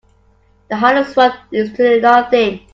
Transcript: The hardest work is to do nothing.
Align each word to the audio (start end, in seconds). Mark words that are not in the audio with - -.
The 0.69 0.77
hardest 0.77 1.15
work 1.15 1.31
is 1.51 1.69
to 1.73 1.95
do 1.97 2.01
nothing. 2.01 2.61